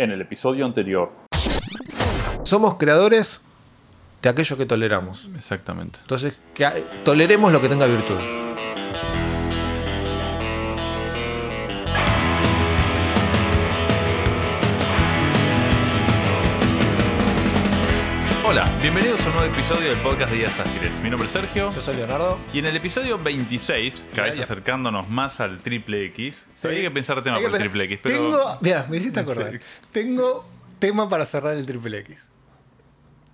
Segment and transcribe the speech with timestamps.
[0.00, 1.12] En el episodio anterior.
[2.42, 3.42] Somos creadores
[4.22, 5.28] de aquello que toleramos.
[5.36, 5.98] Exactamente.
[6.00, 6.66] Entonces, que
[7.04, 8.39] toleremos lo que tenga virtud.
[18.80, 21.00] Bienvenidos a un nuevo episodio del podcast de Días Ágiles.
[21.02, 21.70] Mi nombre es Sergio.
[21.72, 22.38] Yo soy Leonardo.
[22.52, 26.68] Y en el episodio 26, cada vez acercándonos más al triple X, Sí.
[26.68, 29.60] hay que pensar tema que para el triple X, pero Tengo, mira, me hiciste acordar.
[29.92, 30.46] Tengo
[30.78, 32.30] tema para cerrar el triple X.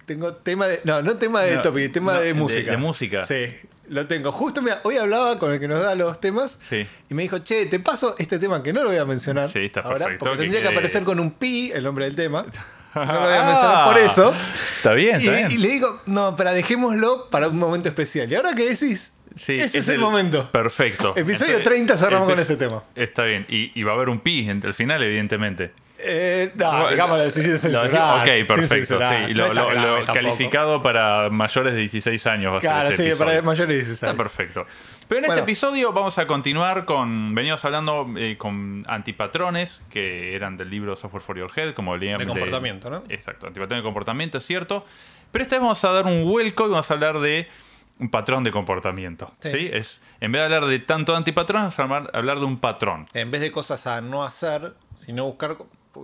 [0.04, 0.80] Tengo tema de.
[0.84, 2.70] No, no tema de No, topic, tema no, de música.
[2.70, 3.22] de música.
[3.22, 3.46] Sí,
[3.88, 4.30] lo tengo.
[4.30, 6.60] Justo, mira, hoy hablaba con el que nos da los temas.
[6.68, 6.86] Sí.
[7.10, 9.50] Y me dijo, che, te paso este tema que no lo voy a mencionar.
[9.50, 12.04] Sí, está ahora, perfecto, Porque que tendría que quede- aparecer con un pi el nombre
[12.04, 12.46] del tema.
[13.06, 14.34] No lo voy a Ah, mencionar por eso.
[14.76, 15.52] Está bien, está Y, bien.
[15.52, 18.30] y le digo, no, pero dejémoslo para un momento especial.
[18.30, 20.50] Y ahora que decís, Sí, ese es, el, momento.
[20.50, 21.10] Perfecto.
[21.14, 22.82] Episodio Entonces, 30 cerramos con empe- ese tema.
[22.94, 23.44] Está bien.
[23.50, 25.72] Y, y va a haber un pi entre el final, evidentemente.
[25.98, 28.98] Eh, no, digámoslo, sí, sin censurar, ok, perfecto.
[28.98, 29.34] sí.
[29.34, 32.92] No Lo, está lo- lo calificado para mayores de 16 años va a Claro, ser
[32.94, 33.30] ese sí, episodio.
[33.30, 34.02] para mayores de 16.
[34.02, 34.66] Está perfecto.
[35.08, 37.34] Pero en este episodio vamos a continuar con.
[37.34, 42.20] Venimos hablando eh, con antipatrones, que eran del libro Software for Your Head, como leíamos.
[42.20, 43.04] De comportamiento, ¿no?
[43.08, 44.84] Exacto, antipatrón de comportamiento, es cierto.
[45.30, 47.48] Pero esta vez vamos a dar un vuelco y vamos a hablar de
[47.98, 49.32] un patrón de comportamiento.
[49.40, 49.50] Sí.
[49.50, 49.70] ¿sí?
[49.72, 52.58] Es, en vez de hablar de tanto de antipatrón, vamos a hablar, hablar de un
[52.58, 53.06] patrón.
[53.14, 55.56] En vez de cosas a no hacer, sino buscar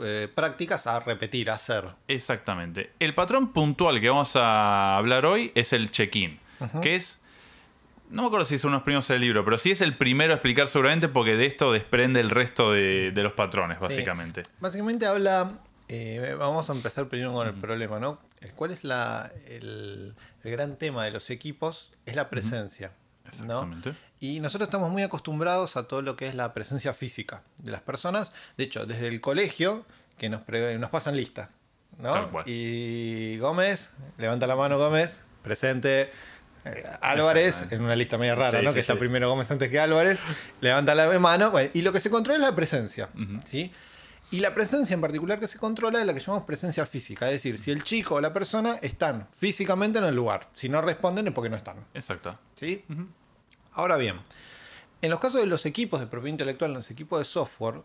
[0.03, 1.85] eh, prácticas a repetir, a hacer.
[2.09, 2.93] Exactamente.
[2.99, 6.39] El patrón puntual que vamos a hablar hoy es el check-in,
[6.83, 7.22] que es.
[8.13, 10.37] No me acuerdo si son unos primos del libro, pero sí es el primero a
[10.37, 13.85] explicar seguramente porque de esto desprende el resto de, de los patrones, Sí.
[13.85, 14.43] básicamente.
[14.61, 15.59] Básicamente habla.
[15.89, 18.19] eh, vamos a empezar primero con el problema, ¿no?
[18.41, 21.91] El- ¿Cuál es la, el, el gran tema de los equipos?
[22.07, 22.93] Es la presencia.
[23.47, 23.63] ¿no?
[23.63, 23.93] Exactamente.
[24.21, 27.81] Y nosotros estamos muy acostumbrados a todo lo que es la presencia física de las
[27.81, 28.33] personas.
[28.59, 29.87] De hecho, desde el colegio,
[30.19, 31.49] que nos, pre- nos pasan lista.
[31.99, 32.13] ¿no?
[32.13, 32.45] Tal cual.
[32.47, 36.11] Y Gómez, levanta la mano Gómez, presente.
[36.65, 38.71] Eh, Álvarez, en una lista media rara, Sí, ¿no?
[38.71, 40.21] sí, que está primero Gómez antes que Álvarez,
[40.61, 41.51] levanta la mano.
[41.51, 43.09] bueno, y lo que se controla es la presencia.
[43.45, 43.73] ¿sí?
[44.31, 47.27] Y la presencia en particular que se controla es la que llamamos presencia física.
[47.27, 50.49] Es decir, si el chico o la persona están físicamente en el lugar.
[50.55, 51.77] Si no responden es porque no están.
[51.95, 52.39] Exacto.
[52.55, 52.85] ¿sí?
[53.73, 54.17] Ahora bien,
[55.03, 57.83] en los casos de los equipos de propiedad intelectual, en los equipos de software,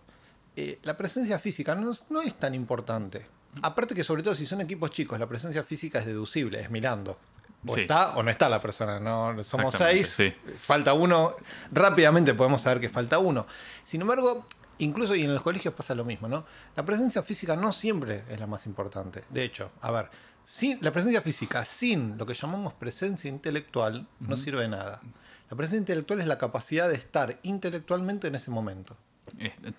[0.55, 3.25] eh, la presencia física no es tan importante.
[3.61, 7.17] Aparte que sobre todo si son equipos chicos, la presencia física es deducible, es mirando.
[7.65, 7.81] O Sí.
[7.81, 8.99] está o no está la persona.
[8.99, 10.33] No, somos seis, sí.
[10.57, 11.35] falta uno.
[11.71, 13.47] Rápidamente podemos saber que falta uno.
[13.83, 14.45] Sin embargo,
[14.77, 16.45] incluso y en los colegios pasa lo mismo, ¿no?
[16.75, 19.23] La presencia física no siempre es la más importante.
[19.29, 20.09] De hecho, a ver,
[20.43, 25.01] sin, la presencia física sin lo que llamamos presencia intelectual no sirve de nada.
[25.49, 28.95] La presencia intelectual es la capacidad de estar intelectualmente en ese momento.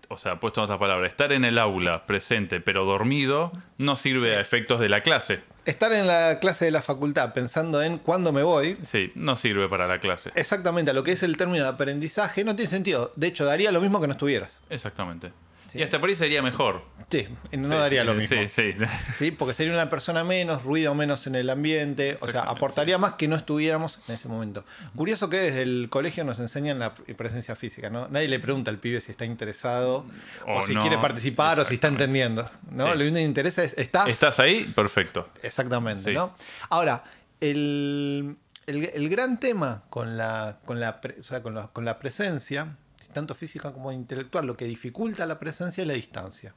[0.09, 4.37] O sea, puesto en otras palabras, estar en el aula presente pero dormido no sirve
[4.37, 5.43] a efectos de la clase.
[5.65, 9.69] Estar en la clase de la facultad pensando en cuándo me voy, Sí, no sirve
[9.69, 10.31] para la clase.
[10.35, 13.13] exactamente a lo que es el término de aprendizaje, no tiene sentido.
[13.17, 14.61] De hecho, daría lo mismo que no estuvieras.
[14.71, 15.33] Exactamente.
[15.69, 15.79] Sí.
[15.79, 16.83] Y hasta por ahí sería mejor.
[17.11, 18.37] Sí, no Sí, daría lo mismo.
[18.41, 18.85] Sí, sí.
[19.15, 19.31] ¿sí?
[19.31, 23.29] Porque sería una persona menos, ruido menos en el ambiente, o sea, aportaría más que
[23.29, 24.65] no estuviéramos en ese momento.
[24.97, 28.09] Curioso que desde el colegio nos enseñan la presencia física, ¿no?
[28.09, 30.07] Nadie le pregunta al pibe si está interesado
[30.47, 32.85] o, O si no, quiere participar o si está entendiendo, ¿no?
[32.85, 32.99] Sí.
[32.99, 34.09] Lo único que interesa es, ¿estás?
[34.09, 34.65] ¿Estás ahí?
[34.75, 35.29] Perfecto.
[35.43, 36.15] Exactamente, Sí.
[36.15, 36.35] ¿no?
[36.71, 37.05] Ahora,
[37.41, 38.37] el,
[38.67, 41.99] el- el gran tema con la, con la, pre- o sea, con la, con la
[41.99, 42.77] presencia,
[43.19, 46.55] tanto física como intelectual, lo que dificulta la presencia es la distancia.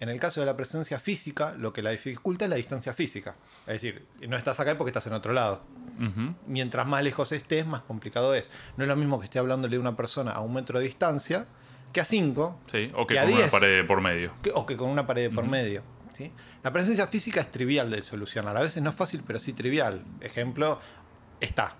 [0.00, 3.36] En el caso de la presencia física, lo que la dificulta es la distancia física.
[3.66, 5.62] Es decir, no estás acá porque estás en otro lado.
[6.46, 8.50] Mientras más lejos estés, más complicado es.
[8.76, 11.46] No es lo mismo que esté hablándole de una persona a un metro de distancia
[11.92, 13.50] que a cinco Sí, o que Que a con una 10.
[13.52, 14.32] pared por medio.
[14.42, 15.82] que- o que con una pared por medio.
[16.12, 16.32] ¿sí?
[16.64, 18.56] La presencia física es trivial de solucionar.
[18.56, 20.04] A veces no es fácil, pero sí trivial.
[20.22, 20.80] Ejemplo,
[21.40, 21.76] está.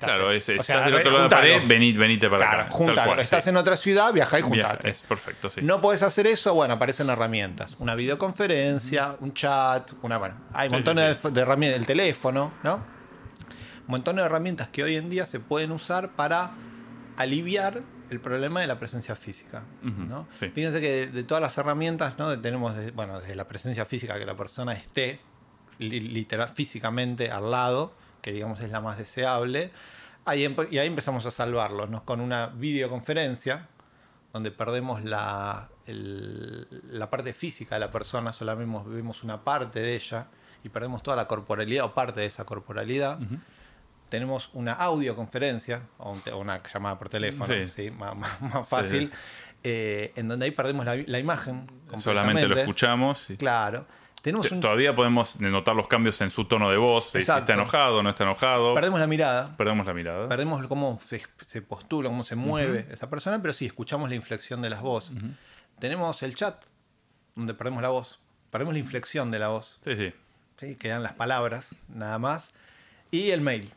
[0.00, 2.62] Claro, es, O estás sea, del otro lado de la pared, vení- venite para Claro,
[2.62, 2.70] acá.
[2.72, 3.04] juntalo.
[3.06, 3.50] Cual, Estás sí.
[3.50, 4.90] en otra ciudad, viajá y Viaja, juntate.
[4.90, 5.60] Es perfecto, sí.
[5.62, 7.76] No podés hacer eso, bueno, aparecen herramientas.
[7.78, 12.84] Una videoconferencia, un chat, una, bueno, hay Sí, montones sí, de, herramientas, el teléfono, ¿no?
[13.86, 16.50] Montones de herramientas que hoy en día se pueden usar para
[17.16, 19.64] aliviar el problema de la presencia física.
[20.52, 22.36] Fíjense que de, de todas las herramientas, ¿no?
[22.40, 25.20] tenemos desde, bueno, desde la presencia física, que la persona esté
[25.78, 27.92] li- literal, físicamente al lado,
[28.26, 29.70] que digamos es la más deseable,
[30.24, 32.04] ahí y ahí empezamos a salvarlos, ¿no?
[32.04, 33.68] con una videoconferencia,
[34.32, 39.94] donde perdemos la, el- la parte física de la persona, solamente vemos, una parte de
[39.94, 40.26] ella
[40.64, 43.20] y perdemos toda la corporalidad o parte de esa corporalidad.
[44.08, 47.68] tenemos una audioconferencia o, un te- o una llamada por teléfono, Sí.
[47.68, 47.90] ¿sí?
[47.92, 49.12] Más, más- más fácil.
[49.62, 51.70] eh, en donde ahí perdemos la, la imagen.
[51.96, 53.30] Solamente lo escuchamos.
[53.30, 53.86] y- Claro.
[54.26, 57.44] Tenemos T- un, Todavía podemos notar los cambios en su tono de voz, si está
[57.52, 58.74] enojado no está enojado.
[58.74, 60.28] perdemos la mirada, Perdemos la mirada.
[60.28, 64.60] perdemos cómo se, se postula, cómo se mueve esa persona, pero sí escuchamos la inflexión
[64.62, 65.16] de las voces.
[65.78, 66.60] Tenemos el chat,
[67.36, 68.18] donde perdemos la voz,
[68.50, 70.12] perdemos la inflexión de la voz, Sí, sí.
[70.56, 70.74] ¿sí?
[70.74, 72.52] quedan las palabras, nada más.
[73.12, 73.72] Y el mail.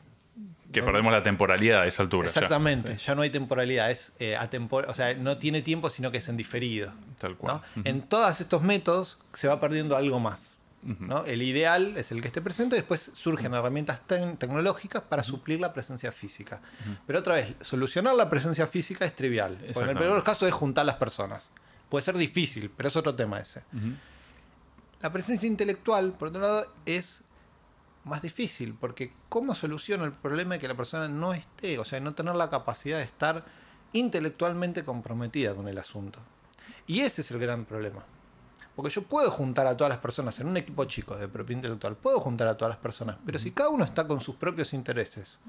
[0.71, 2.27] Que perdemos la temporalidad a esa altura.
[2.27, 6.19] Exactamente, ya, no hay temporalidad, es eh, atempor- o sea, no tiene tiempo, sino que
[6.19, 6.93] es en diferido.
[7.17, 7.61] Tal cual.
[7.75, 7.83] ¿no?
[7.85, 10.57] En todos estos métodos se va perdiendo algo más.
[10.81, 11.25] ¿no?
[11.25, 15.73] El ideal es el que esté presente, después surgen herramientas tec- tecnológicas para suplir la
[15.73, 16.61] presencia física.
[17.07, 19.57] Pero otra vez, solucionar la presencia física es trivial.
[19.73, 21.51] Porque en el peor caso es juntar las personas.
[21.89, 23.63] Puede ser difícil, pero es otro tema ese.
[25.01, 27.23] La presencia intelectual, por otro lado, es
[28.05, 31.99] más difícil, porque ¿cómo soluciono el problema de que la persona no esté, o sea,
[31.99, 33.43] no tener la capacidad de estar
[33.93, 36.19] intelectualmente comprometida con el asunto?
[36.87, 38.03] Y ese es el gran problema.
[38.75, 41.97] Porque yo puedo juntar a todas las personas en un equipo chico de propiedad intelectual,
[41.97, 45.39] puedo juntar a todas las personas, pero si cada uno está con sus propios intereses,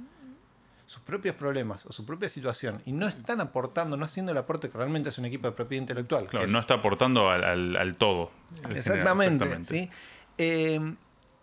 [0.86, 4.68] sus propios problemas o su propia situación y no están aportando, no haciendo el aporte
[4.68, 7.44] que realmente es un equipo de propiedad intelectual, que Claro, es- no está aportando al,
[7.44, 8.32] al- al todo.
[8.56, 9.64] general, exactamente.
[9.64, 9.90] ¿sí?
[10.36, 10.94] Eh,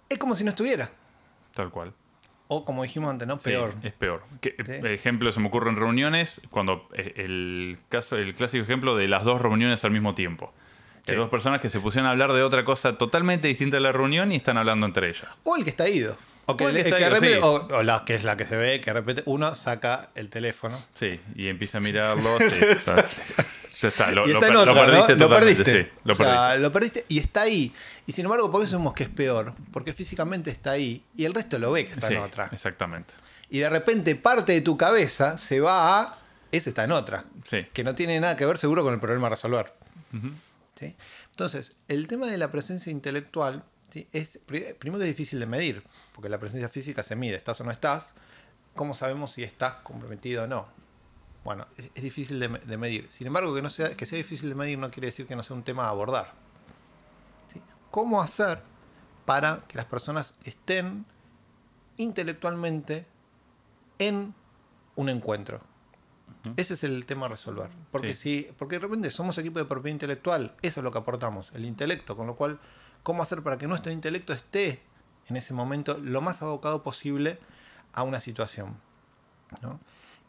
[0.09, 0.89] es como si no estuviera.
[1.53, 1.93] Tal cual.
[2.49, 3.35] O como dijimos antes, ¿no?
[3.39, 3.73] Sí, Peor.
[3.83, 4.23] es peor.
[4.39, 4.87] Que, Sí.
[4.87, 9.23] Ejemplo, se me ocurre en reuniones, cuando eh, el caso, el clásico ejemplo de las
[9.25, 10.53] dos reuniones al mismo tiempo.
[11.07, 11.15] Hay Sí.
[11.15, 14.31] dos personas que se pusieron a hablar de otra cosa totalmente distinta a la reunión
[14.31, 15.39] y están hablando entre ellas.
[15.43, 16.17] O el que está ido.
[16.45, 17.41] O, que, O el que el está que de ido, repente- sí.
[17.43, 20.29] o- o la que es la que se ve, que de repente uno saca el
[20.29, 20.81] teléfono.
[20.95, 22.37] Sí, y empieza a mirarlo.
[22.49, 22.61] sí,
[23.79, 24.79] ya está, lo, y lo está lo otra, ¿no?
[24.85, 25.63] perdiste Lo totalmente.
[25.63, 25.83] perdiste.
[25.83, 26.59] Sí, lo O sea, perdiste.
[26.61, 27.73] lo perdiste y está ahí.
[28.05, 29.53] Y sin embargo, por eso decimos que es peor.
[29.71, 32.49] Porque físicamente está ahí y el resto lo ve que está Sí, en otra.
[32.51, 33.13] exactamente.
[33.49, 36.19] Y de repente parte de tu cabeza se va a.
[36.51, 37.25] Ese está en otra.
[37.45, 37.65] Sí.
[37.73, 39.73] Que no tiene nada que ver seguro con el problema a resolver.
[40.75, 40.95] ¿Sí?
[41.31, 44.07] Entonces, el tema de la presencia intelectual ¿sí?
[44.13, 45.83] es pri- primero es difícil de medir,
[46.13, 48.13] porque la presencia física se mide, estás o no estás.
[48.75, 50.67] ¿Cómo sabemos si estás comprometido o no?
[51.47, 53.09] Bueno, es, es difícil de, de medir.
[53.09, 55.43] Sin embargo, que, no sea, que sea difícil de medir no quiere decir que no
[55.43, 56.33] sea un tema a abordar.
[57.53, 57.61] ¿Sí?
[57.89, 58.61] ¿Cómo hacer
[59.25, 61.05] para que las personas estén
[61.95, 63.05] intelectualmente
[63.97, 64.35] en
[64.97, 65.61] un encuentro?
[66.57, 67.69] Ese es el tema a resolver.
[67.91, 68.43] Porque, Sí.
[68.43, 71.63] si, porque de repente somos equipo de propiedad intelectual, eso es lo que aportamos, el
[71.63, 72.17] intelecto.
[72.17, 72.59] Con lo cual,
[73.03, 74.81] ¿cómo hacer para que nuestro intelecto esté
[75.29, 77.39] en ese momento lo más abocado posible
[77.93, 78.77] a una situación?
[79.61, 79.79] ¿no?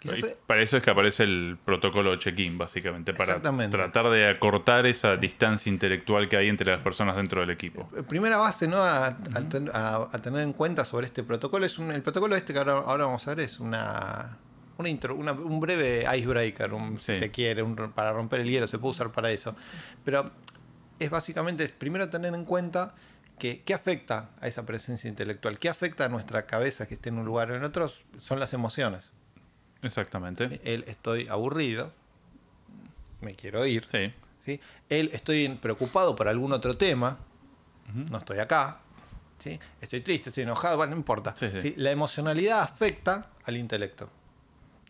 [0.01, 3.35] Quizás, para eso es que aparece el protocolo check-in, básicamente, para
[3.71, 7.89] tratar de acortar esa distancia intelectual que hay entre las personas dentro del equipo.
[7.97, 8.77] eh, primera base ¿no?
[8.77, 9.15] a, a
[9.51, 12.59] ten- a- a tener en cuenta sobre este protocolo es un- el protocolo este que
[12.61, 14.37] ahora, ahora vamos a ver es una,
[14.77, 18.69] una intro- una- un breve icebreaker, un- si se quiere, un- para romper el hielo,
[18.69, 19.57] se puede usar para eso.
[20.05, 20.31] Pero
[21.01, 22.95] es básicamente primero tener en cuenta
[23.39, 27.19] que qué afecta a esa presencia intelectual, qué afecta a nuestra cabeza que esté en
[27.19, 29.13] un lugar o en otro, son las emociones.
[29.83, 30.61] Exactamente.
[30.65, 31.93] Él estoy aburrido,
[33.21, 33.87] me quiero ir.
[33.91, 34.13] Sí.
[34.41, 34.61] ¿sí?
[34.89, 37.19] Él estoy preocupado por algún otro tema,
[38.11, 38.81] no estoy acá,
[39.39, 39.59] ¿sí?
[39.81, 41.35] estoy triste, estoy enojado, bueno, no importa.
[41.37, 41.75] Sí, sí.
[41.77, 44.11] La emocionalidad afecta al intelecto.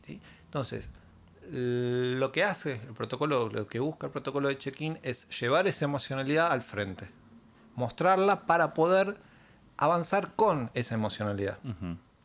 [0.05, 0.21] ¿sí?
[0.45, 0.91] Entonces,
[1.51, 5.85] lo que hace el protocolo, lo que busca el protocolo de check-in es llevar esa
[5.85, 7.09] emocionalidad al frente,
[7.75, 9.17] mostrarla para poder
[9.77, 11.59] avanzar con esa emocionalidad.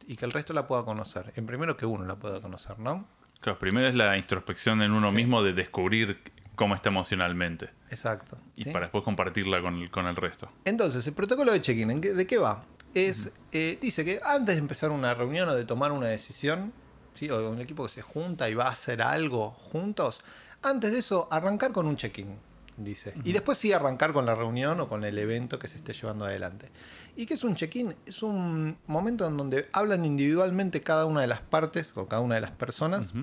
[0.08, 1.32] Y que el resto la pueda conocer.
[1.36, 3.08] En primero que uno la pueda conocer, ¿no?
[3.42, 5.16] Claro, primero es la introspección en uno Sí.
[5.16, 6.22] mismo de descubrir
[6.56, 8.38] cómo está emocionalmente Exacto.
[8.56, 8.70] y ¿sí?
[8.72, 10.50] para después compartirla con el, con el resto.
[10.66, 12.64] Entonces, el protocolo de check-in, ¿en qué- ¿de qué va?
[12.94, 16.72] Es, eh, dice que antes de empezar una reunión o de tomar una decisión,
[17.16, 17.30] ¿sí?
[17.32, 20.22] o de un equipo que se junta y va a hacer algo juntos,
[20.62, 22.38] antes de eso, arrancar con un check-in,
[22.78, 23.14] dice.
[23.24, 26.26] Y después sí arrancar con la reunión o con el evento que se esté llevando
[26.26, 26.70] adelante.
[27.16, 27.96] ¿Y qué es un check-in?
[28.06, 32.36] Es un momento en donde hablan individualmente cada una de las partes o cada una
[32.36, 33.14] de las personas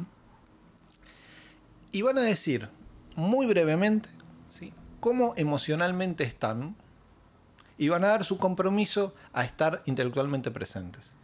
[1.92, 2.68] y van a decir
[3.16, 4.08] muy brevemente
[4.48, 4.72] ¿sí?
[5.00, 6.76] cómo emocionalmente están
[7.78, 11.14] y van a dar su compromiso a estar intelectualmente presentes.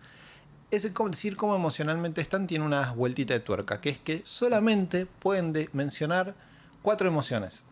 [0.71, 5.53] Ese decir cómo emocionalmente están tiene una vueltita de tuerca, que es que solamente pueden
[5.53, 6.35] de- mencionar
[6.83, 7.65] cuatro emociones.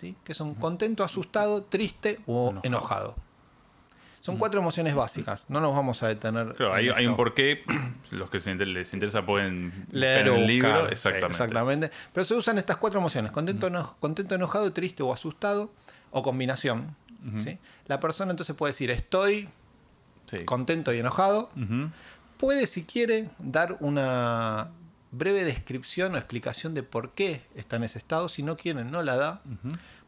[0.00, 0.16] ¿Sí?
[0.24, 2.60] Que son contento, asustado, triste o Enojado.
[2.64, 3.14] enojado.
[4.20, 6.54] Son cuatro emociones básicas, no nos vamos a detener.
[6.54, 7.62] Claro, hay, hay un porqué.
[8.10, 10.86] Los que se inter- les interesa pueden Leer el libro.
[10.88, 11.26] sí, Exactamente.
[11.32, 11.90] exactamente.
[12.12, 15.70] Pero se usan estas cuatro emociones: contento, eno- contento, enojado, triste o asustado,
[16.10, 16.94] o combinación.
[17.38, 17.58] ¿sí?
[17.86, 19.48] La persona entonces puede decir estoy
[20.44, 21.50] contento y enojado.
[22.36, 24.68] Puede, si quiere, dar una,
[25.12, 28.28] breve descripción o explicación de por qué está en ese estado.
[28.28, 29.42] Si no quieren, no la da.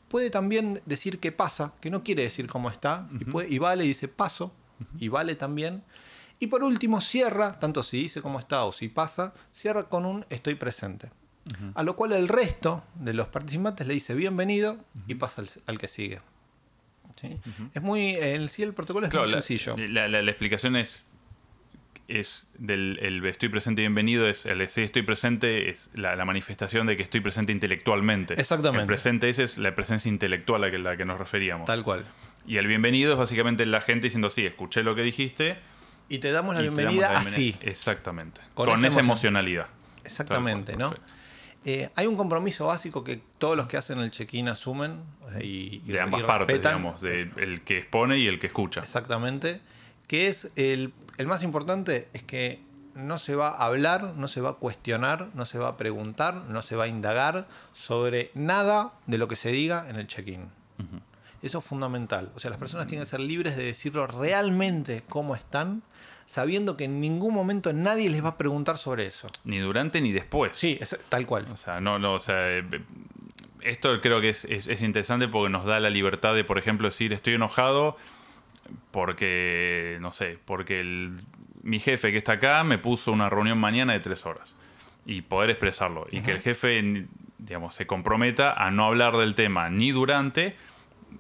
[0.09, 3.09] Puede también decir qué pasa, que no quiere decir cómo está.
[3.19, 4.53] y, puede- y vale dice paso.
[4.99, 5.83] Y vale también.
[6.41, 10.27] Y por último cierra, tanto si dice cómo está o si pasa, cierra con un
[10.29, 11.09] estoy presente.
[11.75, 14.79] A lo cual el resto de los participantes le dice bienvenido
[15.09, 16.21] y pasa al, al que sigue.
[17.21, 17.35] ¿Sí?
[17.75, 19.77] Es muy, el, sí, el protocolo es Claro, muy la, sencillo.
[19.77, 21.05] la- la- la explicación es.
[22.09, 26.87] Es del el estoy presente y bienvenido, es el estoy presente, es la, la manifestación
[26.87, 28.35] de que estoy presente intelectualmente.
[28.35, 28.83] Exactamente.
[28.83, 31.67] El presente ese es la presencia intelectual a que- la que nos referíamos.
[31.67, 32.05] Tal cual.
[32.47, 35.59] Y el bienvenido es básicamente la gente diciendo, sí, escuché lo que dijiste.
[36.09, 37.57] Y te damos la y te damos bienvenida así.
[37.63, 38.41] Exactamente.
[38.55, 39.69] Con Con, esa emocionalidad.
[40.05, 40.93] Exactamente, ¿no?
[41.65, 45.01] Eh, hay un compromiso básico que todos los que hacen el check-in asumen
[45.37, 46.79] eh, y, y- De ambas y partes, respetan.
[46.79, 48.81] digamos, de el que expone y el que escucha.
[48.81, 49.61] Exactamente.
[50.13, 52.61] Que es el, el más importante es que
[52.95, 56.35] no se va a hablar, no se va a cuestionar, no se va a preguntar,
[56.49, 60.51] no se va a indagar sobre nada de lo que se diga en el check-in.
[61.41, 62.31] Eso es fundamental.
[62.37, 65.83] O sea, las personas tienen que ser libres de decirlo realmente cómo están,
[66.27, 69.29] sabiendo que en ningún momento nadie les va a preguntar sobre eso.
[69.45, 70.53] Ni durante ni después.
[70.55, 71.49] Sí, es tal cual.
[71.51, 72.65] O sea, no, no, o sea, eh,
[73.63, 76.87] esto creo que es, es- es interesante porque nos da la libertad de, por ejemplo,
[76.89, 77.97] decir estoy enojado
[78.91, 81.21] porque, no sé, porque el-
[81.63, 84.57] mi jefe que está acá me puso una reunión mañana de tres horas
[85.07, 87.07] y poder expresarlo y que el jefe,
[87.39, 90.57] digamos, se comprometa a no hablar del tema ni durante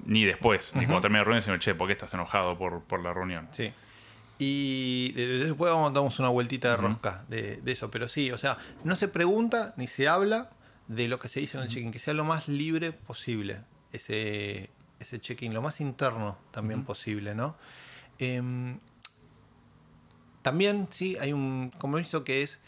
[0.07, 3.01] ni después, ni cuando termine la reunión, decirme, che, ¿por qué estás enojado por, por
[3.03, 3.47] la reunión?
[3.53, 3.73] Sí.
[4.39, 7.91] Y de- después vamos damos una vueltita de rosca de, de eso.
[7.91, 10.51] Pero sí, o sea, no se pregunta ni se habla
[10.89, 13.61] de lo que se dice en el check-in, que sea lo más libre posible
[13.93, 14.71] ese,
[15.03, 17.57] ese check-in, lo más interno también posible, ¿no?
[18.19, 18.79] Em,
[20.43, 22.61] también, sí, hay un compromiso que es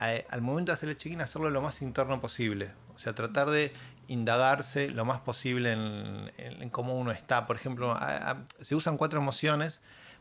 [0.00, 2.70] eh, al momento de hacer el check-in hacerlo lo más interno posible.
[2.94, 3.72] O sea, tratar de
[4.08, 7.46] indagarse lo más posible en, en- en cómo uno está.
[7.46, 9.80] Por ejemplo, a- a- se usan cuatro emociones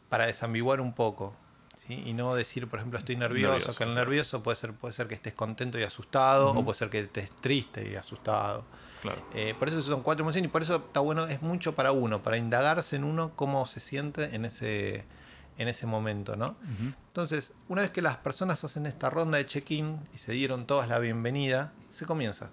[0.10, 1.36] para desambiguar un poco.
[1.90, 2.04] ¿Sí?
[2.06, 5.08] Y no decir, por ejemplo, estoy nervioso, Nervioso, que el nervioso puede ser, puede ser
[5.08, 8.64] que estés contento y asustado, o puede ser que estés triste y asustado.
[9.02, 9.26] Claro.
[9.34, 12.22] Eh, por eso son cuatro emociones y por eso está bueno, es mucho para uno,
[12.22, 15.06] para indagarse en uno cómo se siente en ese,
[15.58, 16.56] en ese momento, ¿no?
[17.08, 20.88] Entonces, una vez que las personas hacen esta ronda de check-in y se dieron todas
[20.88, 22.52] la bienvenida, se comienza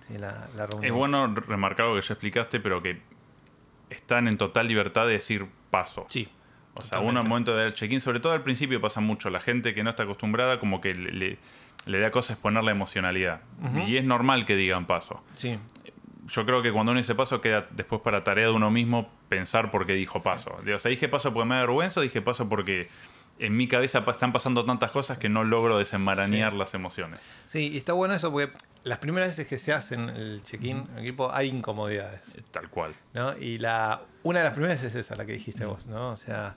[0.00, 0.84] sí, la, la reunión.
[0.84, 3.02] Es bueno remarcar lo que ya explicaste, pero que
[3.90, 6.06] están en total libertad de decir paso.
[6.08, 6.30] Sí.
[6.76, 9.30] O sea, uno al momento de dar el check-in, sobre todo al principio pasa mucho.
[9.30, 11.38] La gente que no está acostumbrada como que le, le-
[11.86, 13.40] le da cosas poner la emocionalidad.
[13.86, 15.22] Y es normal que digan paso.
[15.36, 15.58] Sí,
[16.28, 19.70] Yo creo que cuando uno dice paso queda después para tarea de uno mismo pensar
[19.70, 20.52] por qué dijo paso.
[20.74, 22.88] O sea, dije paso porque me da vergüenza, dije paso porque
[23.38, 26.58] en mi cabeza están pasando tantas cosas que no logro desenmarañar Sí.
[26.58, 27.20] las emociones.
[27.46, 28.50] sí, y está bueno eso porque
[28.84, 32.20] las primeras veces que se hacen el check-in en equipo hay incomodidades.
[32.34, 32.94] Eh, Tal cual.
[33.14, 33.36] ¿no?
[33.36, 36.10] Y la, una de las primeras es esa, la que dijiste vos, ¿no?
[36.10, 36.56] O sea,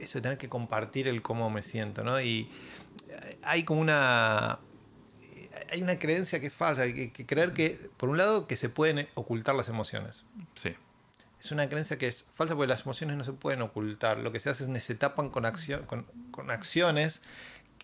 [0.00, 2.20] eso de tener que compartir el cómo me siento, ¿no?
[2.20, 2.50] Y
[3.42, 4.58] hay como una...
[5.70, 8.68] Hay una creencia que es falsa, que, que creer que, por un lado, que se
[8.68, 10.24] pueden ocultar las emociones.
[10.54, 10.74] Sí.
[11.40, 14.18] Es una creencia que es falsa porque las emociones no se pueden ocultar.
[14.18, 15.44] Lo que se hace es que se tapan con,
[15.86, 17.22] con, con acciones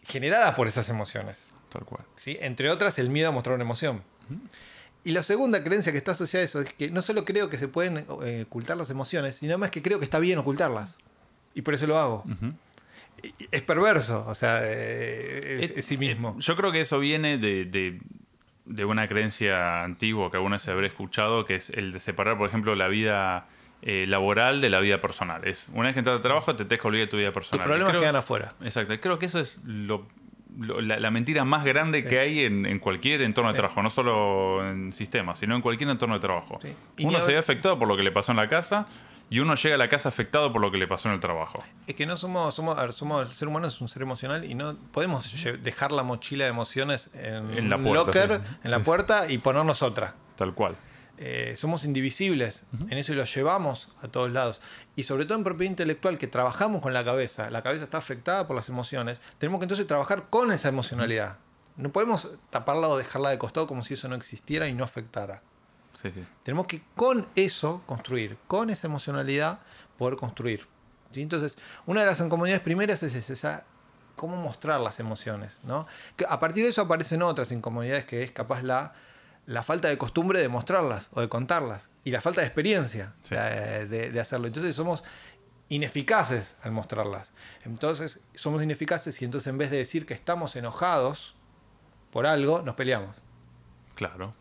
[0.04, 1.50] generadas por esas emociones.
[1.74, 2.04] Tal cual.
[2.16, 2.38] ¿sí?
[2.40, 4.02] Entre otras, el miedo a mostrar una emoción.
[5.04, 7.58] Y la segunda creencia que está asociada a eso es que no solo creo que
[7.58, 10.96] se pueden eh, ocultar las emociones, sino más que creo que está bien ocultarlas.
[11.54, 12.24] Y por eso lo hago.
[13.50, 16.30] Es perverso, o sea, eh, es, es sí mismo.
[16.38, 18.00] Eh, Yo creo que eso viene de, de-
[18.66, 22.48] de una creencia antigua que alguna vez habré escuchado, que es el de separar, por
[22.48, 23.46] ejemplo, la vida
[23.82, 25.46] eh, laboral de la vida personal.
[25.46, 27.62] Es una vez que entras al trabajo, te tenés que olvidar de tu vida personal.
[27.66, 28.54] problemas Creo- quedan afuera.
[28.62, 28.98] Exacto.
[29.00, 30.06] Creo que eso es lo-
[30.58, 32.08] la, la mentira más grande Sí.
[32.08, 33.54] que hay en, en cualquier entorno Sí.
[33.54, 36.58] de trabajo, no solo en sistemas, sino en cualquier entorno de trabajo.
[36.62, 36.74] Sí.
[37.04, 38.86] Uno se ve afectado por lo que le pasó en la casa
[39.30, 41.54] y uno llega a la casa afectado por lo que le pasó en el trabajo.
[41.86, 44.44] Es que no somos, somos, a ver, somos, el ser humano es un ser emocional
[44.44, 45.32] y no podemos
[45.62, 49.82] dejar la mochila de emociones en, En la puerta, locker, en la puerta y ponernos
[49.82, 50.14] otra.
[50.36, 50.76] Tal cual.
[51.16, 54.60] Eh, somos indivisibles en eso y lo llevamos a todos lados.
[54.96, 58.46] Y sobre todo en propiedad intelectual, que trabajamos con la cabeza, la cabeza está afectada
[58.46, 61.38] por las emociones, tenemos que entonces trabajar con esa emocionalidad.
[61.76, 65.42] No podemos taparla o dejarla de costado como si eso no existiera y no afectara.
[66.00, 66.24] Sí, sí.
[66.42, 69.60] Tenemos que con eso construir, con esa emocionalidad
[69.96, 70.66] poder construir.
[71.12, 71.22] ¿sí?
[71.22, 71.56] Entonces,
[71.86, 73.64] una de las incomodidades primeras es esa,
[74.16, 75.60] cómo mostrar las emociones.
[75.62, 75.86] ¿no?
[76.16, 78.94] Que a partir de eso aparecen otras incomodidades que es capaz la,
[79.46, 83.34] la falta de costumbre de mostrarlas o de contarlas y la falta de experiencia Sí.
[83.34, 84.46] de, hacerlo.
[84.46, 85.04] Entonces somos
[85.68, 87.32] ineficaces al mostrarlas.
[87.64, 91.34] Entonces somos ineficaces y entonces en vez de decir que estamos enojados
[92.10, 93.22] por algo, nos peleamos.
[93.94, 94.34] Claro.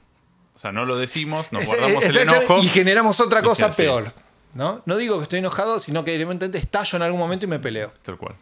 [0.55, 2.57] O sea, no lo decimos, nos Es- guardamos es- el enojo.
[2.59, 3.81] Y generamos otra cosa sí, sí.
[3.83, 4.13] peor.
[4.53, 4.83] ¿no?
[4.85, 7.91] no digo que estoy enojado, sino que evidentemente estallo en algún momento y me peleo.
[8.03, 8.35] Tal cual.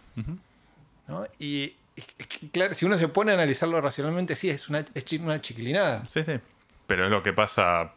[1.07, 1.25] ¿no?
[1.39, 1.75] Y-
[2.51, 6.05] claro, si uno se pone a analizarlo racionalmente, sí, es una, es una chiquilinada.
[6.05, 6.33] Sí, sí.
[6.87, 7.93] Pero es lo que pasa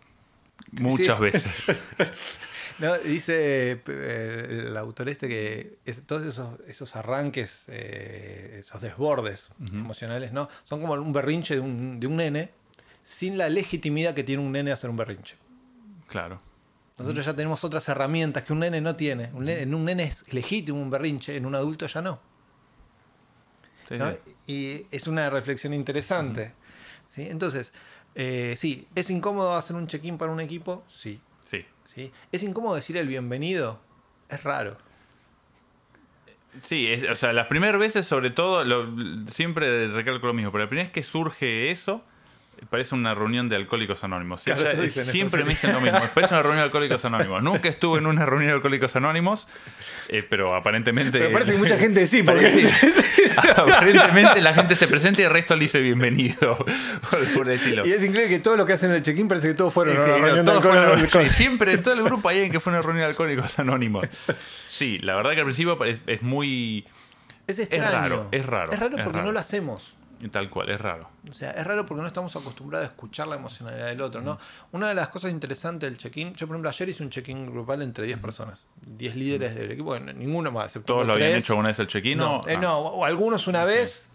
[0.73, 1.23] muchas Sí.
[1.23, 1.55] veces.
[2.79, 2.97] ¿no?
[2.99, 10.33] Dice eh, el autor este que es- todos esos, esos arranques, eh, esos desbordes emocionales,
[10.33, 10.49] ¿no?
[10.65, 12.51] Son como un berrinche de un, de un nene
[13.03, 15.37] sin la legitimidad que tiene un nene a hacer un berrinche.
[16.09, 16.41] Claro.
[16.99, 19.31] Nosotros ya tenemos otras herramientas que un nene no tiene.
[19.35, 22.21] Un nene- en un nene es legítimo un berrinche, en un adulto ya no.
[23.89, 24.11] Sí, ¿no?
[24.11, 24.19] sí.
[24.47, 26.53] Y es una reflexión interesante.
[27.07, 27.27] ¿sí?
[27.29, 27.73] Entonces,
[28.15, 30.85] eh, sí, ¿es incómodo hacer un check-in para un equipo?
[30.89, 31.65] Sí, Sí.
[31.85, 32.11] sí.
[32.33, 33.81] ¿Es incómodo decir el bienvenido?
[34.29, 34.79] Es raro.
[36.63, 40.65] Sí, es- o sea, las primeras veces, sobre todo, lo- siempre recalco lo mismo, pero
[40.65, 42.03] la primera vez que surge eso,
[42.71, 44.43] parece una reunión de alcohólicos anónimos.
[44.45, 47.43] Claro, dicen siempre me dicen lo mismo, parece una reunión de alcohólicos anónimos.
[47.43, 49.49] Nunca estuve en una reunión de alcohólicos anónimos,
[50.09, 51.19] eh, pero aparentemente...
[51.19, 52.47] Pero parece que mucha gente sí, porque
[53.57, 56.57] aparentemente la gente se presenta y el resto le dice bienvenido,
[57.35, 57.87] por, decirlo.
[57.87, 59.97] y es increíble que todo lo que hacen en el check-in parece que todos fueron
[59.97, 62.83] a una reunión de siempre en todo el grupo hay alguien que fue a una
[62.83, 64.07] reunión de alcohólicos anónimos.
[64.69, 66.85] Sí, la verdad que al principio es, es muy...
[67.47, 67.91] Es extraño.
[67.91, 69.27] raro, es raro, Es raro es porque raro.
[69.27, 69.95] no lo hacemos.
[70.31, 71.09] Tal cual, es raro.
[71.29, 74.39] O sea, es raro porque no estamos acostumbrados a escuchar la emocionalidad del otro, ¿no?
[74.73, 77.83] Una de las cosas interesantes del check-in, yo por ejemplo ayer hice un check-in grupal
[77.83, 81.57] entre 10 personas, 10 líderes del equipo, bueno, ninguno más, excepto ¿Todos lo habían hecho
[81.57, 82.19] una vez el check-in?
[82.19, 84.11] No, eh, no, o algunos una vez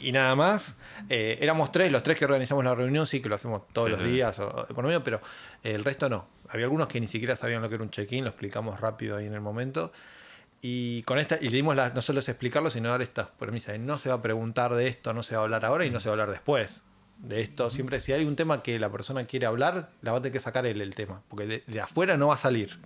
[0.00, 0.76] y nada más.
[1.08, 3.92] Eh, éramos tres, los tres que organizamos la reunión, sí que lo hacemos todos Sí,
[3.92, 4.06] los sí.
[4.08, 5.20] días o, por medio, pero
[5.62, 6.26] eh, el resto no.
[6.48, 9.26] Había algunos que ni siquiera sabían lo que era un check-in, lo explicamos rápido ahí
[9.26, 9.92] en el momento.
[10.62, 13.72] Y con esta, y le dimos la- no solo es explicarlo, sino dar estas premisas.
[13.74, 15.90] de No se va a preguntar de esto, no se va a hablar ahora y
[15.90, 16.82] no se va a hablar después.
[17.18, 20.20] De esto, siempre si hay un tema que la persona quiere hablar, la va a
[20.20, 21.22] tener que sacar él el tema.
[21.28, 22.78] Porque de, de afuera no va a salir.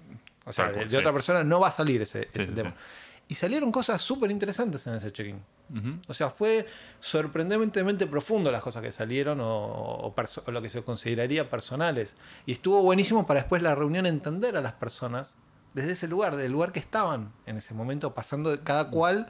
[0.44, 0.96] O sea, de, de sí.
[0.96, 2.70] otra persona no va a salir ese, ese sí, tema.
[2.76, 2.84] sí.
[3.28, 5.40] Y salieron cosas súper interesantes en ese check-in.
[5.72, 5.98] Ujú.
[6.08, 6.66] O sea, fue
[6.98, 10.14] sorprendentemente profundo las cosas que salieron o, o
[10.46, 12.16] o lo que se consideraría personales.
[12.46, 15.36] Y estuvo buenísimo para después la reunión entender a las personas
[15.74, 19.26] desde ese lugar, del lugar que estaban en ese momento, pasando de cada cual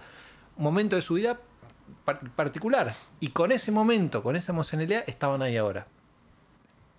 [0.56, 1.38] momento de su vida
[2.04, 2.96] par- particular.
[3.20, 5.86] Y con ese momento, con esa emocionalidad, estaban ahí ahora.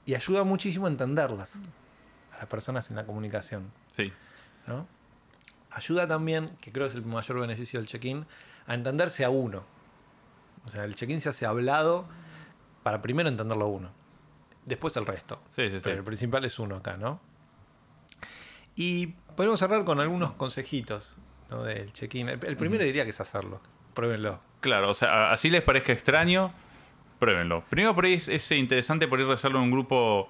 [0.06, 1.56] Y ayuda muchísimo a entenderlas,
[2.34, 3.71] a las personas en la comunicación.
[3.89, 4.12] Sí.
[4.67, 4.88] ¿no?
[5.71, 8.25] Ayuda también, que creo es el mayor beneficio del check-in,
[8.67, 9.63] a entenderse a uno.
[10.65, 12.06] O sea, el check-in se hace hablado
[12.84, 13.89] para primero entenderlo a uno.
[14.65, 15.41] Después el resto.
[15.49, 15.82] Sí, sí, sí.
[15.84, 17.19] Pero el principal es uno acá, ¿no?
[18.75, 21.17] Y podemos cerrar con algunos consejitos
[21.49, 21.63] ¿no?
[21.63, 22.29] del check-in.
[22.29, 23.61] El, el primero diría que es hacerlo.
[23.93, 24.39] Pruébenlo.
[24.61, 26.53] Claro, o sea, así les parezca extraño,
[27.19, 27.63] pruébenlo.
[27.69, 30.29] Primero por ahí es, es interesante por ir hacerlo en un grupo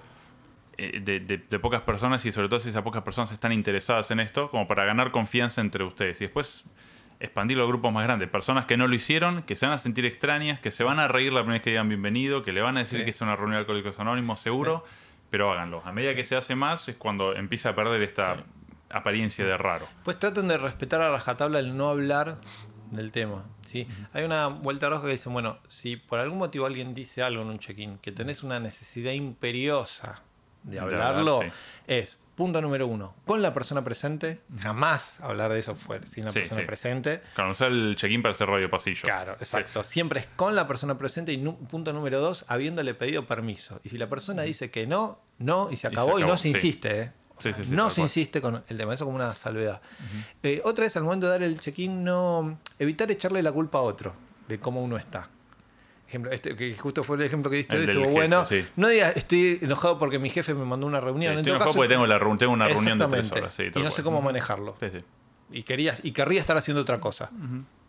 [0.77, 4.09] eh, de, de- de pocas personas y sobre todo si esas pocas personas están interesadas
[4.11, 6.19] en esto, como para ganar confianza entre ustedes.
[6.21, 6.65] Y después
[7.19, 8.29] expandirlo a grupos más grandes.
[8.29, 11.07] Personas que no lo hicieron, que se van a sentir extrañas, que se van a
[11.07, 13.05] reír la primera vez que digan bienvenido, que le van a decir Sí.
[13.05, 14.83] que es una reunión de alcohólicos anónimos, seguro,
[15.29, 15.83] pero háganlo.
[15.85, 18.37] A medida que se hace más es cuando empieza a perder esta.
[18.93, 19.87] Apariencia de raro.
[20.03, 22.37] Pues traten de respetar a rajatabla el no hablar
[22.91, 23.45] del tema.
[23.65, 23.87] ¿sí?
[24.13, 27.49] Hay una vuelta roja que dice, bueno, si por algún motivo alguien dice algo en
[27.49, 30.21] un check-in, que tenés una necesidad imperiosa
[30.63, 31.47] de hablarlo, sí.
[31.87, 36.31] es, punto número uno, con la persona presente, jamás hablar de eso fuera, sin la
[36.31, 36.67] Sí, persona sí.
[36.67, 37.21] presente.
[37.33, 39.01] Claro, usar el check-in para hacer radio pasillo.
[39.03, 39.83] Claro, exacto.
[39.83, 43.79] Siempre es con la persona presente y punto número dos, habiéndole pedido permiso.
[43.83, 46.37] Y si la persona dice que no, no, y se se acabó, y, no acabó,
[46.37, 47.11] se insiste, ¿eh?
[47.41, 49.81] O Sí, sea, sí, sí, no se insiste con el tema, eso como una salvedad.
[50.43, 53.81] Eh, otra vez, al momento de dar el check-in, no evitar echarle la culpa a
[53.81, 54.13] otro
[54.47, 55.27] de cómo uno está.
[56.07, 58.43] Ejemplo, este, que justo fue el ejemplo que diste estuvo jefe, bueno.
[58.75, 61.31] No digas, estoy enojado porque mi jefe me mandó una reunión.
[61.33, 63.59] en estoy todo enojado caso, porque tengo, la tengo una reunión de tres horas.
[63.59, 63.91] y no cual.
[63.91, 65.03] sé cómo manejarlo Sí, sí.
[65.51, 67.31] y, quería, y querría estar haciendo otra cosa,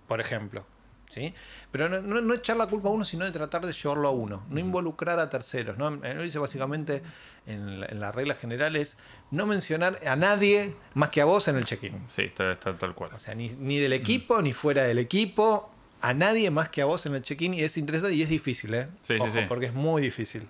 [0.07, 0.65] por ejemplo.
[1.12, 1.35] ¿Sí?
[1.70, 4.11] Pero no, no- no echar la culpa a uno, sino de tratar de llevarlo a
[4.11, 5.77] uno, no involucrar a terceros.
[5.79, 5.88] ¿no?
[6.05, 7.03] Él dice básicamente,
[7.46, 8.96] en la, en la regla general, es
[9.31, 11.92] no mencionar a nadie más que a vos en el check-in.
[12.09, 13.11] Sí, está, está tal cual.
[13.14, 15.70] O sea, ni, ni del equipo, ni fuera del equipo,
[16.01, 17.55] a nadie más que a vos en el check-in.
[17.55, 18.88] Y es interesante y es difícil, ¿eh?
[19.07, 19.40] Sí, sí, Ojo, sí.
[19.48, 20.48] porque es muy difícil.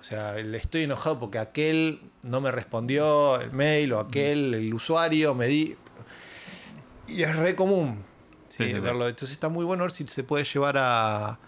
[0.00, 4.72] O sea, le estoy enojado porque aquel no me respondió el mail o aquel, el
[4.72, 5.76] usuario, me di.
[7.06, 8.02] Y es re común
[8.50, 9.08] sí, verlo.
[9.08, 11.38] Entonces está muy bueno ver si se puede llevar a,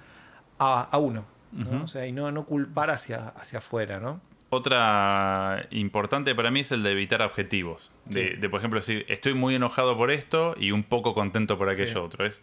[0.59, 1.27] a, a uno.
[1.53, 1.85] ¿no?
[1.85, 4.23] O sea, y no, no culpar hacia, hacia afuera, ¿no?
[4.49, 7.91] Otra importante para mí es el de evitar objetivos.
[8.07, 8.37] De, Sí.
[8.37, 11.93] de, por ejemplo, decir, estoy muy enojado por esto y un poco contento por aquello
[11.93, 11.99] Sí.
[11.99, 12.25] otro.
[12.27, 12.43] Es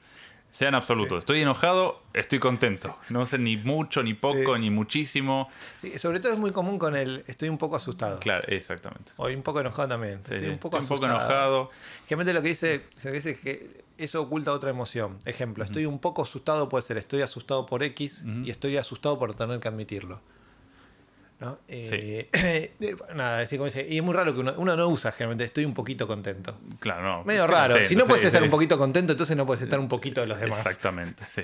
[0.51, 1.19] Sean absolutos.
[1.19, 2.97] Estoy enojado, estoy contento.
[3.11, 4.61] No sé ni mucho, ni poco, Sí.
[4.61, 5.47] ni muchísimo.
[5.79, 8.19] Sí, sobre todo es muy común con el estoy un poco asustado.
[8.19, 9.11] Claro, exactamente.
[9.17, 10.15] O un poco enojado también.
[10.19, 11.19] Estoy un poco Estoy un poco asustado.
[11.35, 11.69] enojado.
[12.07, 15.17] Generalmente lo que dice, lo que dice es que eso oculta otra emoción.
[15.25, 19.35] Ejemplo, estoy un poco asustado, puede ser estoy asustado por X y estoy asustado por
[19.35, 20.21] tener que admitirlo.
[21.39, 21.57] ¿No?
[21.69, 25.45] Eh, nada, así como dice, y es muy raro que uno, uno no usa generalmente,
[25.45, 26.57] estoy un poquito contento.
[26.79, 27.23] Claro, no.
[27.23, 27.73] Medio raro.
[27.73, 30.21] contento, si no puedes sí, estar un poquito contento, entonces no puedes estar un poquito
[30.21, 30.59] de los demás.
[30.59, 31.43] Exactamente, sí.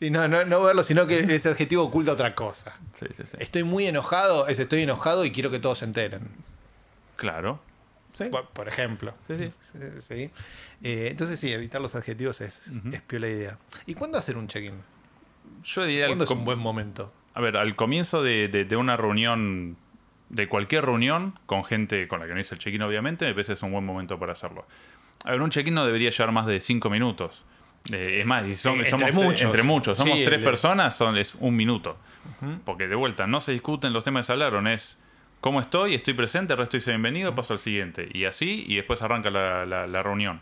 [0.10, 2.78] No, no, no verlo, sino que ese adjetivo oculta otra cosa.
[3.38, 6.22] Estoy muy enojado, es estoy enojado y quiero que todos se enteren.
[7.16, 7.60] Claro.
[8.24, 8.30] Sí.
[8.30, 9.14] Por, por ejemplo.
[9.26, 9.50] Sí,
[10.00, 10.30] sí.
[10.82, 13.58] Eh, entonces sí, evitar los adjetivos es, es piola idea.
[13.86, 14.74] ¿Y cuándo hacer un check-in?
[15.64, 17.12] Yo diría, ¿Cuándo es un buen momento?
[17.34, 19.76] a ver, al comienzo de, de- de una reunión,
[20.30, 23.52] de cualquier reunión, con gente con la que no hice el check-in, obviamente, me parece
[23.54, 24.66] es un buen momento para hacerlo.
[25.24, 27.44] A ver, un check-in no debería llevar más de cinco minutos.
[27.92, 29.42] Eh, es más, y son- Eh, somos entre tre- muchos.
[29.42, 31.96] entre muchos, somos Sí, tres el- personas, son, es un minuto.
[32.64, 34.98] Porque de vuelta, no se discuten los temas que se hablaron, es
[35.40, 38.08] cómo estoy, estoy presente, el resto dice bienvenido, paso al siguiente.
[38.12, 40.40] Y así, y después arranca la, la- la reunión.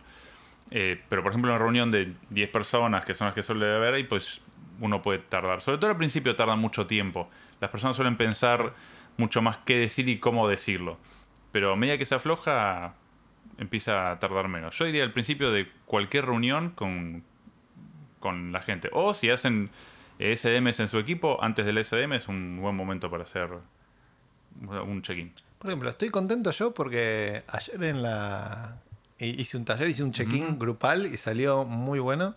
[0.70, 3.94] Eh, pero por ejemplo, una reunión de 10 personas, que son las que suele haber
[3.94, 4.42] ahí, pues
[4.80, 5.60] uno puede tardar.
[5.60, 7.30] Sobre todo al principio tarda mucho tiempo.
[7.60, 8.74] Las personas suelen pensar
[9.16, 10.98] mucho más qué decir y cómo decirlo.
[11.52, 12.94] Pero a medida que se afloja,
[13.58, 14.76] empieza a tardar menos.
[14.78, 17.24] Yo diría al principio de cualquier reunión con,
[18.20, 18.90] con la gente.
[18.92, 19.70] O si hacen
[20.18, 23.48] SDMs en su equipo, antes del SDM es un buen momento para hacer
[24.60, 25.32] un check-in.
[25.58, 28.80] Por ejemplo, estoy contento yo porque ayer en la.
[29.18, 32.36] Hice un taller, hice un check-in grupal y salió muy bueno.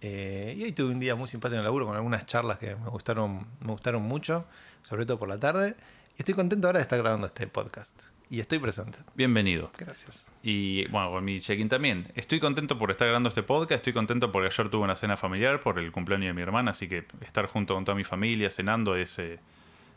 [0.00, 2.74] Eh, y hoy tuve un día muy simpático en el laburo con algunas charlas que
[2.74, 4.44] me gustaron, me gustaron mucho,
[4.82, 5.76] sobre todo por la tarde.
[6.16, 8.02] Y estoy contento ahora de estar grabando este podcast.
[8.28, 8.98] Y estoy presente.
[9.14, 9.70] Bienvenido.
[9.78, 10.32] Gracias.
[10.42, 12.10] Y bueno, con mi check-in también.
[12.16, 15.60] Estoy contento por estar grabando este podcast, estoy contento porque ayer tuve una cena familiar
[15.60, 18.96] por el cumpleaños de mi hermana, así que estar junto con toda mi familia cenando
[18.96, 19.38] es, eh,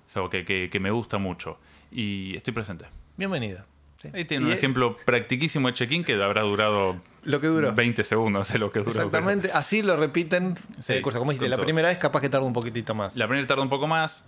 [0.10, 1.60] es algo que, que- que me gusta mucho.
[1.92, 2.86] Y estoy presente.
[3.16, 3.64] Bienvenido.
[4.02, 4.10] Sí.
[4.14, 7.74] Ahí tiene Y un es ejemplo practiquísimo de check-in que habrá durado Lo que duró.
[7.74, 8.92] 20 segundos, sé lo que duró.
[8.92, 11.20] Exactamente, así lo repiten Sí, el curso.
[11.20, 11.66] Como dijiste, la todo.
[11.66, 13.18] primera vez capaz que tarda un poquitito más.
[13.18, 14.26] La primera tarda un poco más,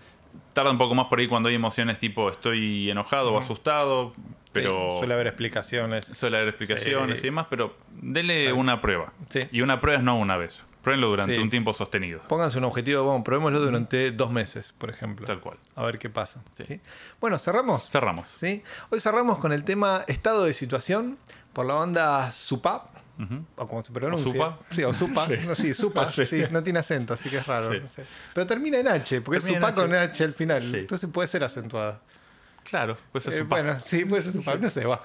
[0.53, 4.13] tarda un poco más por ahí cuando hay emociones tipo estoy enojado o asustado,
[4.51, 6.05] pero Sí, suele haber explicaciones.
[6.05, 7.25] suele haber explicaciones Sí.
[7.27, 8.51] y demás, pero denle Sí.
[8.51, 9.13] una prueba.
[9.29, 9.39] Sí.
[9.53, 10.63] Y una prueba es no una vez.
[10.81, 11.41] Pruébenlo durante Sí.
[11.41, 12.21] un tiempo sostenido.
[12.27, 15.27] Pónganse un objetivo, bueno, probémoslo durante dos meses, por ejemplo.
[15.27, 15.57] Tal cual.
[15.75, 16.43] A ver qué pasa.
[16.57, 16.63] Sí.
[16.65, 16.81] ¿sí?
[17.19, 17.87] Bueno, cerramos.
[17.89, 18.29] Cerramos.
[18.35, 18.63] ¿sí?
[18.89, 21.19] Hoy cerramos con el tema estado de situación
[21.53, 22.89] por la banda Supa.
[23.55, 24.31] O como se pronuncia.
[24.31, 24.57] Supa.
[24.71, 25.27] Sí, o Supa.
[25.27, 25.35] Sí.
[25.45, 26.09] No, sí, Supa.
[26.09, 26.25] Sí.
[26.25, 27.69] sí, no tiene acento, así que es raro.
[28.33, 30.23] Pero termina en H, porque Termina es Supa con H.
[30.23, 30.73] Al final.
[30.75, 32.01] Entonces puede ser acentuada.
[32.63, 34.55] Claro, pues es Eh, bueno, sí, puede ser Supa.
[34.55, 35.03] No sé, va.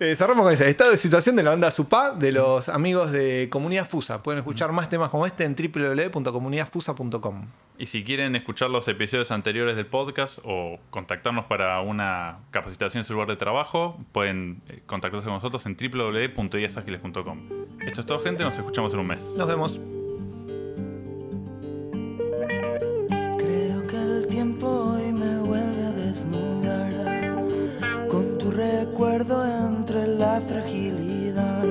[0.00, 3.48] Eh, cerramos con ese estado de situación de la banda Supa de los amigos de
[3.50, 4.22] Comunidad Fusa.
[4.22, 7.44] Pueden escuchar más temas como este en www.comunidadfusa.com.
[7.78, 13.04] Y si quieren escuchar los episodios anteriores del podcast o contactarnos para una capacitación en
[13.06, 17.48] su lugar de trabajo, pueden eh, contactarse con nosotros en www.ideasagiles.com.
[17.84, 18.44] Esto es todo, gente.
[18.44, 19.24] Nos escuchamos en un mes.
[19.36, 19.80] Nos vemos.
[23.38, 26.88] Creo que el tiempo hoy me vuelve a desnudar
[28.08, 29.87] con tu recuerdo entre
[30.40, 31.64] fragilidad.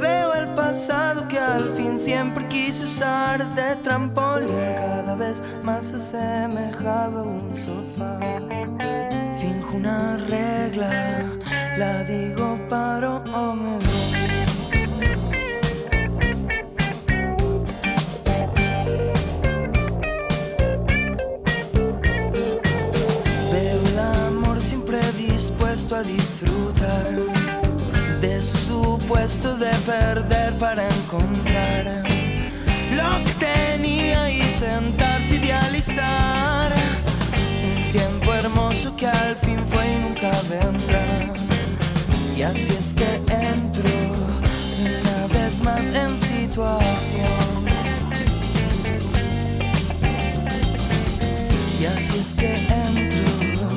[0.00, 7.20] Veo el pasado que al fin siempre quise usar de trampolín, cada vez más asemejado
[7.20, 8.18] a un sofá.
[9.40, 11.24] Finjo una regla,
[11.76, 13.84] la digo paro o me voy.
[23.52, 26.57] Veo el amor siempre dispuesto a disfrutar
[29.08, 32.02] su supuesto de perder para encontrar
[32.94, 36.72] lo que tenía y sentarse a idealizar
[37.64, 41.06] un tiempo hermoso que al fin fue y nunca vendrá.
[42.36, 43.90] Y así es que entro
[44.80, 47.64] una vez más en situación.
[51.80, 53.68] Y así es que entro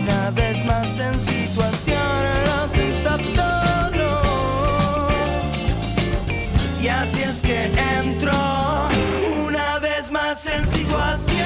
[0.00, 2.21] una vez más en situación.
[10.32, 11.41] Vez más en situación.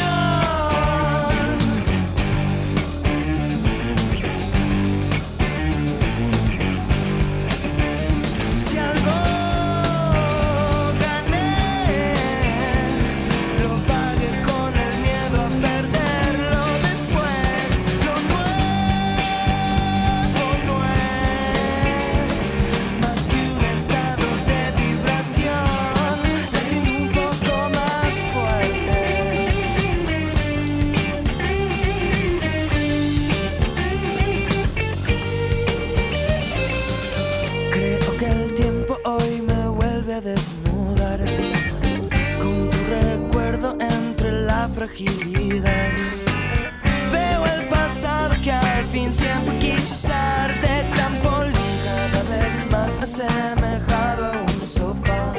[47.12, 51.52] Veo el pasado que al fin siempre quiso usar de trampolín,
[51.84, 55.34] cada vez más asemejado a un sofá.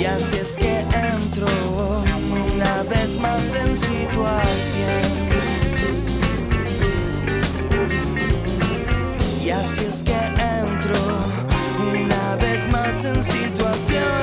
[0.00, 1.46] Y así es que entro
[2.56, 5.04] una vez más en situación.
[9.44, 10.98] Y así es que entro
[11.92, 14.13] una vez más en situación.